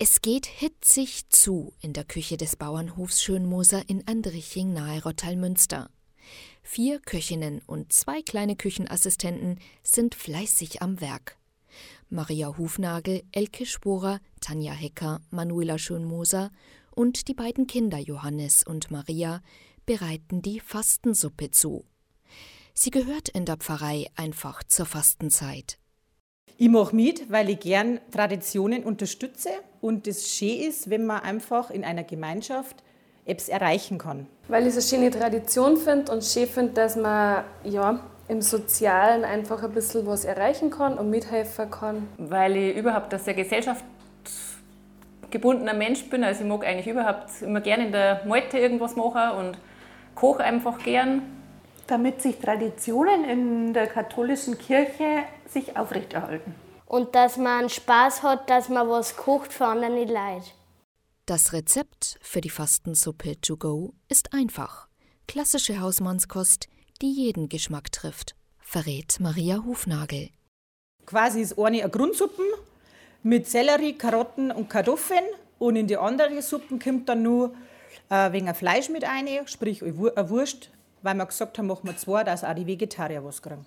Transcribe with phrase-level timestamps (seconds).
[0.00, 5.88] Es geht hitzig zu in der Küche des Bauernhofs Schönmoser in Andriching nahe Rottalmünster.
[6.64, 11.38] Vier Köchinnen und zwei kleine Küchenassistenten sind fleißig am Werk.
[12.10, 16.50] Maria Hufnagel, Elke Sporer, Tanja Hecker, Manuela Schönmoser
[16.90, 19.42] und die beiden Kinder Johannes und Maria
[19.86, 21.84] bereiten die Fastensuppe zu.
[22.72, 25.78] Sie gehört in der Pfarrei einfach zur Fastenzeit.
[26.56, 29.50] Ich mache mit, weil ich gern Traditionen unterstütze
[29.84, 32.82] und es schön ist, wenn man einfach in einer Gemeinschaft
[33.26, 34.26] etwas erreichen kann.
[34.48, 39.26] Weil ich es eine schöne Tradition finde und schön finde, dass man ja, im Sozialen
[39.26, 42.08] einfach ein bisschen was erreichen kann und mithelfen kann.
[42.16, 46.24] Weil ich überhaupt ein sehr gesellschaftsgebundener Mensch bin.
[46.24, 49.58] Also ich mag eigentlich überhaupt immer gerne in der Malte irgendwas machen und
[50.14, 51.20] koche einfach gern
[51.86, 56.54] damit sich Traditionen in der katholischen Kirche sich aufrechterhalten.
[56.86, 60.50] Und dass man Spaß hat, dass man was kocht für andere Leute.
[61.26, 64.88] Das Rezept für die Fastensuppe to go ist einfach.
[65.26, 66.68] Klassische Hausmannskost,
[67.00, 70.28] die jeden Geschmack trifft, verrät Maria Hufnagel.
[71.06, 72.42] Quasi ist eine eine Grundsuppe
[73.22, 75.24] mit Sellerie, Karotten und Kartoffeln
[75.58, 77.54] und in die andere Suppe kommt dann nur
[78.10, 80.70] ein wenig Fleisch mit rein, sprich eine Wurst,
[81.02, 83.64] weil wir gesagt haben, machen wir zwei, dass auch die Vegetarier was kriegen.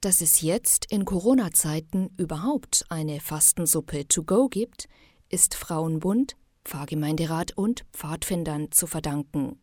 [0.00, 4.88] Dass es jetzt in Corona-Zeiten überhaupt eine Fastensuppe to go gibt,
[5.28, 9.60] ist Frauenbund, Pfarrgemeinderat und Pfadfindern zu verdanken.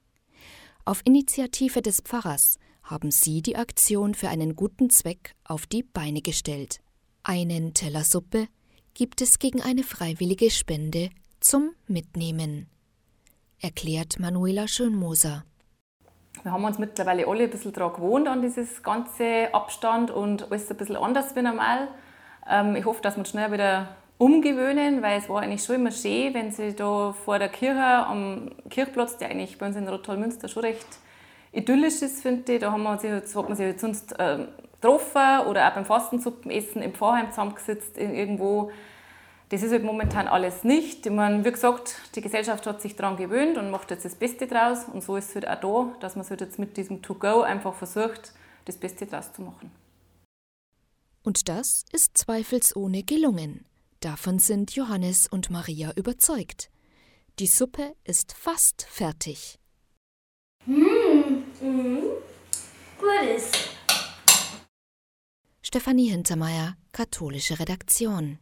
[0.84, 6.22] Auf Initiative des Pfarrers haben sie die Aktion für einen guten Zweck auf die Beine
[6.22, 6.82] gestellt.
[7.24, 8.48] Einen Teller Suppe
[8.94, 12.68] gibt es gegen eine freiwillige Spende zum Mitnehmen,
[13.60, 15.46] erklärt Manuela Schönmoser.
[16.46, 20.70] Wir haben uns mittlerweile alle ein bisschen daran gewohnt, an dieses ganze Abstand und alles
[20.70, 21.88] ein bisschen anders wie normal.
[22.48, 23.88] Ähm, ich hoffe, dass wir uns schnell wieder
[24.20, 28.52] umgewöhnen, weil es war eigentlich schon immer schön, wenn sie da vor der Kirche am
[28.70, 30.86] Kirchplatz, der eigentlich bei uns in Rottal-Münster schon recht
[31.52, 34.46] idyllisch ist, finde ich, da haben wir sich, hat man sich halt sonst äh,
[34.80, 38.70] getroffen oder auch beim Fastensuppenessen im Pfarrheim zusammengesetzt irgendwo
[39.50, 41.06] das ist halt momentan alles nicht.
[41.06, 44.48] Ich meine, wie gesagt, die Gesellschaft hat sich daran gewöhnt und macht jetzt das Beste
[44.48, 44.86] draus.
[44.92, 47.42] Und so ist es halt auch da, dass man es halt jetzt mit diesem To-Go
[47.42, 48.34] einfach versucht,
[48.66, 49.72] das Beste draus zu machen.
[51.24, 53.66] Und das ist zweifelsohne gelungen.
[54.00, 56.70] Davon sind Johannes und Maria überzeugt.
[57.40, 59.60] Die Suppe ist fast fertig.
[60.66, 62.02] Mmh, mmh.
[63.00, 63.70] Gut ist.
[65.62, 68.40] Stefanie Hintermeier, katholische Redaktion.